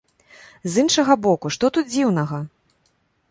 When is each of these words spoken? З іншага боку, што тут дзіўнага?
З 0.75 0.85
іншага 0.85 1.17
боку, 1.27 1.51
што 1.55 1.65
тут 1.77 1.85
дзіўнага? 1.93 2.39